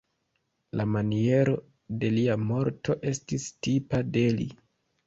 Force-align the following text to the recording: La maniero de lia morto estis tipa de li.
La 0.79 0.87
maniero 0.93 1.53
de 2.01 2.11
lia 2.17 2.41
morto 2.47 2.99
estis 3.13 3.49
tipa 3.69 4.07
de 4.19 4.27
li. 4.41 4.53